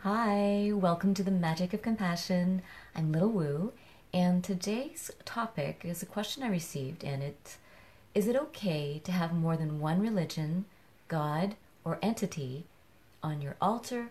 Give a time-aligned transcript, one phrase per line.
[0.00, 2.60] Hi, welcome to the Magic of Compassion.
[2.94, 3.72] I'm Little Woo,
[4.12, 7.56] and today's topic is a question I received, and it's
[8.14, 10.66] Is it okay to have more than one religion,
[11.08, 12.66] God, or entity
[13.22, 14.10] on your altar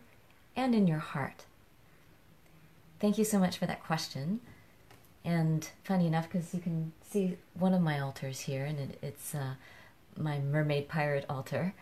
[0.55, 1.46] and in your heart?
[3.00, 4.39] Thank you so much for that question.
[5.23, 9.36] And funny enough, because you can see one of my altars here, and it, it's
[9.36, 9.54] uh,
[10.18, 11.76] my mermaid pirate altar.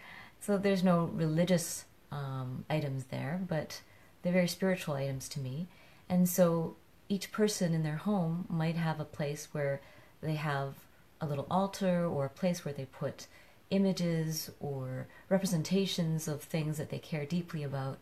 [0.45, 3.79] So there's no religious um, items there, but
[4.21, 5.67] they're very spiritual items to me.
[6.09, 6.75] And so
[7.07, 9.79] each person in their home might have a place where
[10.21, 10.73] they have
[11.21, 13.27] a little altar or a place where they put
[13.69, 17.99] images or representations of things that they care deeply about.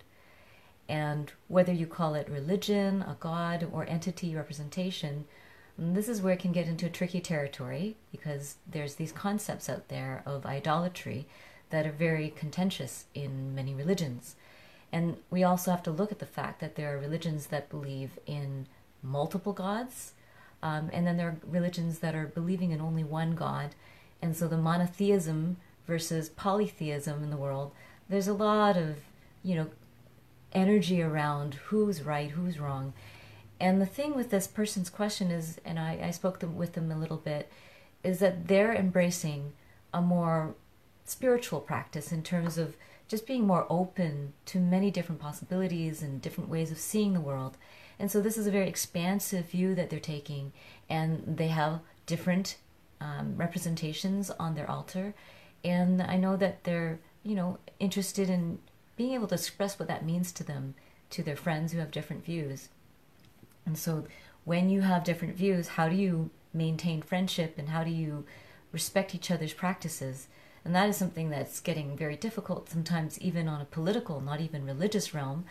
[0.89, 5.25] And whether you call it religion, a god, or entity representation,
[5.77, 9.89] this is where it can get into a tricky territory because there's these concepts out
[9.89, 11.27] there of idolatry
[11.71, 14.35] that are very contentious in many religions.
[14.91, 18.19] And we also have to look at the fact that there are religions that believe
[18.25, 18.67] in
[19.01, 20.13] multiple gods,
[20.61, 23.73] um, and then there are religions that are believing in only one God.
[24.21, 27.71] And so the monotheism versus polytheism in the world,
[28.09, 28.97] there's a lot of,
[29.43, 29.67] you know,
[30.53, 32.93] energy around who's right, who's wrong.
[33.59, 36.91] And the thing with this person's question is, and I, I spoke them, with them
[36.91, 37.51] a little bit,
[38.03, 39.53] is that they're embracing
[39.93, 40.55] a more
[41.11, 42.75] spiritual practice in terms of
[43.07, 47.57] just being more open to many different possibilities and different ways of seeing the world.
[47.99, 50.53] And so this is a very expansive view that they're taking,
[50.89, 52.57] and they have different
[53.01, 55.13] um, representations on their altar.
[55.63, 58.59] And I know that they're, you know, interested in
[58.95, 60.75] being able to express what that means to them,
[61.09, 62.69] to their friends who have different views.
[63.65, 64.05] And so
[64.45, 68.25] when you have different views, how do you maintain friendship and how do you
[68.71, 70.27] respect each other's practices?
[70.63, 74.65] And that is something that's getting very difficult sometimes, even on a political, not even
[74.65, 75.45] religious realm.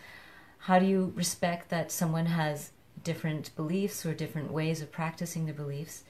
[0.58, 2.70] How do you respect that someone has
[3.02, 6.04] different beliefs or different ways of practicing their beliefs?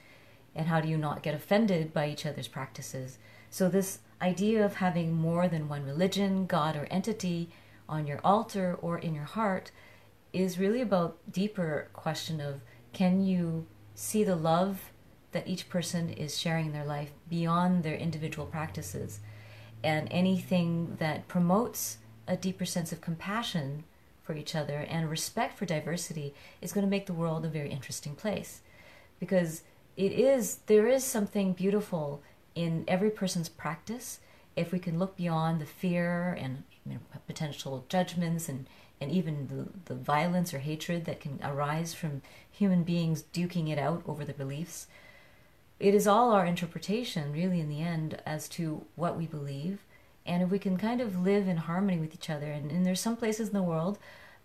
[0.53, 3.17] And how do you not get offended by each other's practices?
[3.49, 7.49] So, this idea of having more than one religion, God, or entity
[7.89, 9.71] on your altar or in your heart
[10.31, 12.61] is really about deeper question of
[12.93, 14.90] can you see the love
[15.31, 19.19] that each person is sharing their life beyond their individual practices.
[19.83, 21.97] And anything that promotes
[22.27, 23.83] a deeper sense of compassion
[24.23, 27.69] for each other and respect for diversity is going to make the world a very
[27.69, 28.61] interesting place.
[29.19, 29.63] Because
[29.97, 32.21] it is, there is something beautiful
[32.55, 34.19] in every person's practice
[34.55, 38.67] if we can look beyond the fear and you know, potential judgments and,
[38.99, 42.21] and even the, the violence or hatred that can arise from
[42.51, 44.87] human beings duking it out over their beliefs
[45.81, 49.79] it is all our interpretation, really, in the end, as to what we believe.
[50.25, 52.99] And if we can kind of live in harmony with each other, and, and there's
[52.99, 53.97] some places in the world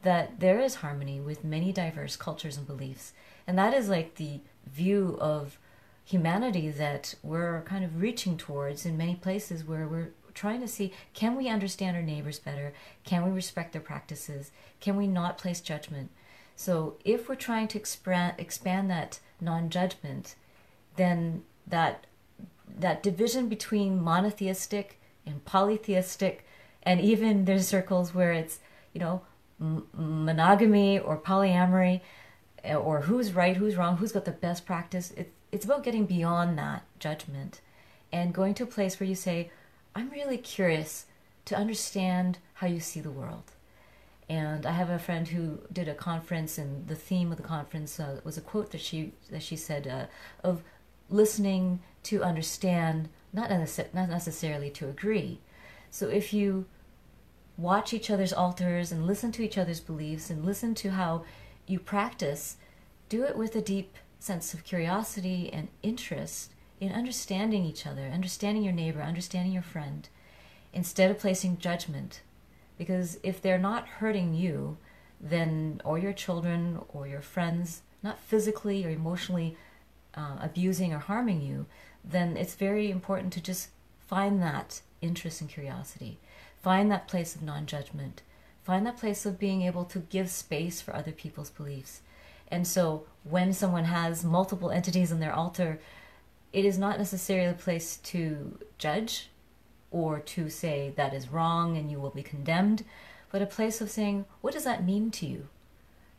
[0.02, 3.12] that there is harmony with many diverse cultures and beliefs.
[3.46, 5.58] And that is like the view of
[6.04, 10.92] humanity that we're kind of reaching towards in many places where we're trying to see
[11.14, 12.72] can we understand our neighbors better?
[13.04, 14.52] Can we respect their practices?
[14.80, 16.10] Can we not place judgment?
[16.54, 20.36] So if we're trying to expand, expand that non judgment,
[20.96, 22.06] then that
[22.78, 26.46] that division between monotheistic and polytheistic,
[26.82, 28.60] and even there's circles where it's
[28.92, 29.22] you know
[29.60, 32.00] m- monogamy or polyamory,
[32.64, 35.10] eh, or who's right, who's wrong, who's got the best practice.
[35.12, 37.60] It, it's about getting beyond that judgment
[38.12, 39.50] and going to a place where you say,
[39.94, 41.06] I'm really curious
[41.46, 43.52] to understand how you see the world.
[44.28, 48.00] And I have a friend who did a conference, and the theme of the conference
[48.00, 50.06] uh, was a quote that she that she said uh,
[50.42, 50.64] of
[51.08, 55.40] listening to understand, not, necess- not necessarily to agree.
[55.90, 56.66] So if you
[57.56, 61.24] watch each other's altars and listen to each other's beliefs and listen to how
[61.66, 62.56] you practice,
[63.08, 68.62] do it with a deep sense of curiosity and interest in understanding each other, understanding
[68.62, 70.08] your neighbor, understanding your friend,
[70.72, 72.20] instead of placing judgment.
[72.76, 74.76] Because if they're not hurting you,
[75.20, 79.56] then, or your children or your friends, not physically or emotionally
[80.16, 81.66] uh, abusing or harming you,
[82.04, 83.68] then it's very important to just
[84.06, 86.18] find that interest and curiosity.
[86.62, 88.22] Find that place of non judgment.
[88.62, 92.00] Find that place of being able to give space for other people's beliefs.
[92.48, 95.80] And so when someone has multiple entities on their altar,
[96.52, 99.28] it is not necessarily a place to judge
[99.90, 102.84] or to say that is wrong and you will be condemned,
[103.30, 105.48] but a place of saying, what does that mean to you?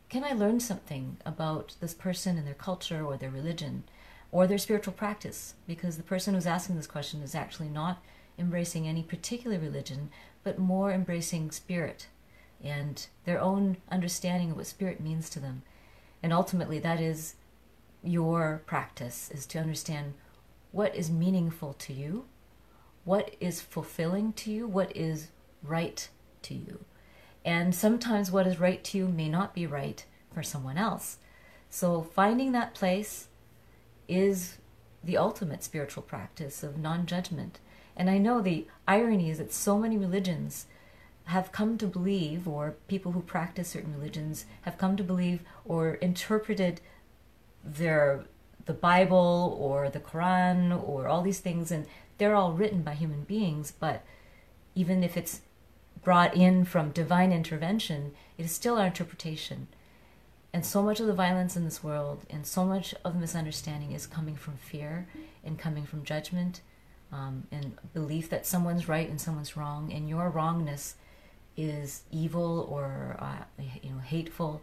[0.09, 3.83] Can I learn something about this person and their culture or their religion
[4.31, 5.55] or their spiritual practice?
[5.67, 8.01] Because the person who's asking this question is actually not
[8.39, 10.09] embracing any particular religion,
[10.43, 12.07] but more embracing spirit
[12.63, 15.61] and their own understanding of what spirit means to them.
[16.23, 17.35] And ultimately, that is
[18.03, 20.13] your practice, is to understand
[20.71, 22.25] what is meaningful to you,
[23.03, 25.29] what is fulfilling to you, what is
[25.61, 26.07] right
[26.43, 26.85] to you.
[27.47, 30.03] And sometimes what is right to you may not be right
[30.33, 31.17] for someone else.
[31.69, 33.29] So finding that place
[34.05, 34.57] is
[35.01, 37.61] the ultimate spiritual practice of non judgment.
[37.95, 40.65] And I know the irony is that so many religions
[41.27, 45.93] have come to believe, or people who practice certain religions have come to believe or
[45.95, 46.81] interpreted
[47.63, 48.25] their
[48.65, 51.85] the Bible or the Quran or all these things, and
[52.17, 54.03] they're all written by human beings, but
[54.75, 55.39] even if it's
[56.03, 59.67] brought in from divine intervention, it is still our interpretation.
[60.53, 63.91] And so much of the violence in this world and so much of the misunderstanding
[63.91, 65.07] is coming from fear
[65.43, 66.61] and coming from judgment
[67.11, 70.95] um, and belief that someone's right and someone's wrong, and your wrongness
[71.55, 74.61] is evil or uh, you know hateful.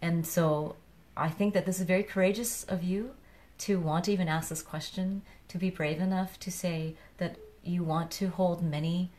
[0.00, 0.76] And so
[1.16, 3.14] I think that this is very courageous of you
[3.58, 7.82] to want to even ask this question, to be brave enough to say that you
[7.82, 9.10] want to hold many,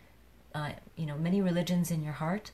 [0.56, 2.52] uh, you know, many religions in your heart,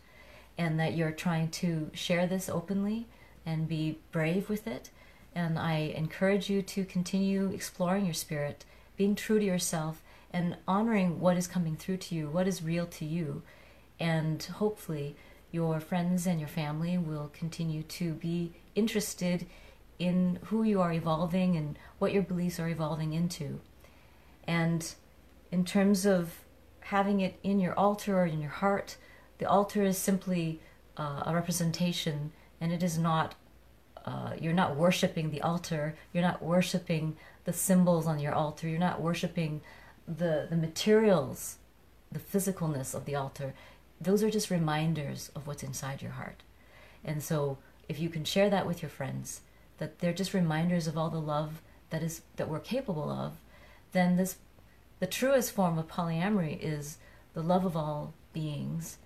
[0.57, 3.07] and that you're trying to share this openly
[3.45, 4.89] and be brave with it.
[5.33, 8.65] And I encourage you to continue exploring your spirit,
[8.97, 10.01] being true to yourself,
[10.33, 13.43] and honoring what is coming through to you, what is real to you.
[13.99, 15.15] And hopefully,
[15.51, 19.45] your friends and your family will continue to be interested
[19.99, 23.59] in who you are evolving and what your beliefs are evolving into.
[24.47, 24.93] And
[25.51, 26.39] in terms of
[26.81, 28.97] having it in your altar or in your heart,
[29.37, 30.59] the altar is simply
[30.97, 33.35] uh, a representation and it is not,
[34.05, 38.79] uh, you're not worshiping the altar, you're not worshiping the symbols on your altar, you're
[38.79, 39.61] not worshiping
[40.07, 41.57] the, the materials,
[42.11, 43.53] the physicalness of the altar.
[43.99, 46.43] Those are just reminders of what's inside your heart.
[47.03, 47.57] And so
[47.87, 49.41] if you can share that with your friends,
[49.77, 53.33] that they're just reminders of all the love that is that we're capable of,
[53.91, 54.37] then this
[55.01, 56.99] the truest form of polyamory is
[57.33, 58.99] the love of all beings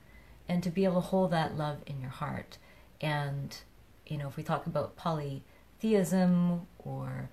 [0.48, 2.58] and to be able to hold that love in your heart.
[3.00, 3.58] And
[4.06, 7.30] you know, if we talk about polytheism or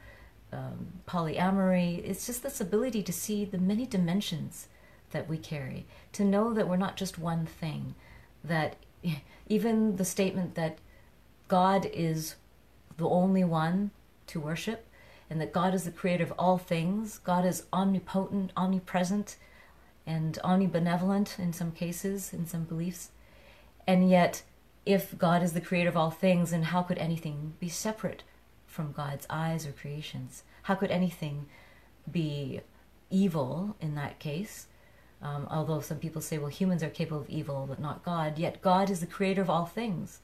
[0.53, 4.69] um, polyamory, it's just this ability to see the many dimensions
[5.11, 7.97] that we carry, to know that we're not just one thing,
[8.45, 8.77] that
[9.49, 10.79] even the statement that
[11.49, 12.37] God is
[12.97, 13.91] the only one
[14.29, 14.87] to worship,
[15.33, 17.17] and that God is the creator of all things.
[17.17, 19.37] God is omnipotent, omnipresent,
[20.07, 23.13] and omnibenevolent in some cases, in some beliefs.
[23.87, 24.43] And yet,
[24.85, 28.25] if God is the creator of all things, then how could anything be separate
[28.67, 30.43] from God's eyes or creations?
[30.65, 31.47] How could anything
[32.11, 32.61] be
[33.09, 34.67] evil in that case?
[35.23, 38.37] Um, although some people say, well, humans are capable of evil, but not God.
[38.37, 40.21] Yet God is the creator of all things.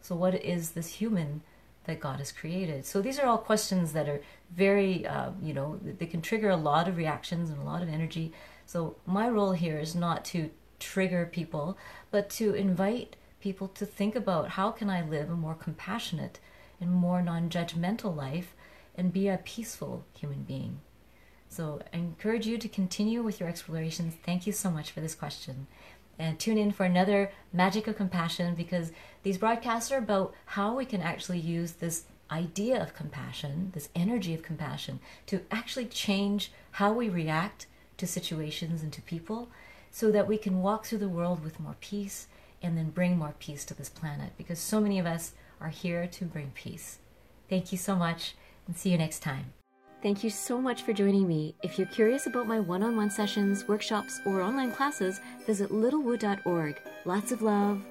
[0.00, 1.42] So, what is this human
[1.86, 2.84] that God has created?
[2.84, 4.20] So these are all questions that are
[4.54, 7.88] very, uh, you know, they can trigger a lot of reactions and a lot of
[7.88, 8.32] energy.
[8.66, 11.78] So my role here is not to trigger people,
[12.10, 16.38] but to invite people to think about how can I live a more compassionate
[16.80, 18.54] and more non-judgmental life
[18.96, 20.80] and be a peaceful human being.
[21.48, 24.14] So I encourage you to continue with your explorations.
[24.24, 25.68] Thank you so much for this question
[26.18, 28.92] and tune in for another Magic of Compassion because
[29.22, 34.34] these broadcasts are about how we can actually use this idea of compassion, this energy
[34.34, 37.66] of compassion, to actually change how we react
[37.98, 39.48] to situations and to people
[39.90, 42.26] so that we can walk through the world with more peace
[42.62, 46.06] and then bring more peace to this planet because so many of us are here
[46.06, 46.98] to bring peace.
[47.48, 48.34] Thank you so much
[48.66, 49.52] and see you next time.
[50.02, 51.54] Thank you so much for joining me.
[51.62, 56.80] If you're curious about my one on one sessions, workshops, or online classes, visit littlewoo.org.
[57.04, 57.82] Lots of love,